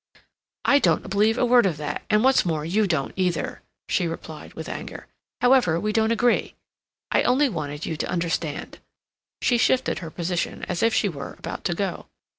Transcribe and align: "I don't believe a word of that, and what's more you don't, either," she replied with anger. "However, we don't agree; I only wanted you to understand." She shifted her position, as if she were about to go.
"I 0.65 0.79
don't 0.79 1.11
believe 1.11 1.37
a 1.37 1.45
word 1.45 1.67
of 1.67 1.77
that, 1.77 2.01
and 2.09 2.23
what's 2.23 2.43
more 2.43 2.65
you 2.65 2.87
don't, 2.87 3.13
either," 3.15 3.61
she 3.87 4.07
replied 4.07 4.55
with 4.55 4.67
anger. 4.67 5.05
"However, 5.41 5.79
we 5.79 5.93
don't 5.93 6.11
agree; 6.11 6.55
I 7.11 7.21
only 7.21 7.49
wanted 7.49 7.85
you 7.85 7.95
to 7.97 8.09
understand." 8.09 8.79
She 9.43 9.59
shifted 9.59 9.99
her 9.99 10.09
position, 10.09 10.63
as 10.63 10.81
if 10.81 10.95
she 10.95 11.07
were 11.07 11.35
about 11.37 11.63
to 11.65 11.75
go. 11.75 12.07